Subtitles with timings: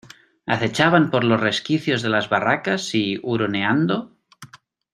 [0.47, 4.17] acechaban por los resquicios de las barracas, y, huroneando